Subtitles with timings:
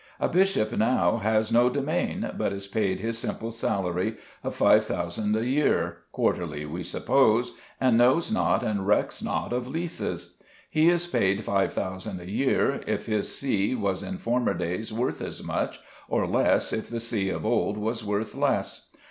[0.19, 5.45] A bishop now has no domain, but is paid his simple salary of 5,000_l._ a
[5.45, 10.37] year, quarterly, we suppose, and knows not and recks not of leases.
[10.67, 15.43] He is paid 5,000_l._ a year if his see was in former days worth as
[15.43, 15.79] much,
[16.09, 18.89] or less if the see of old was worth less.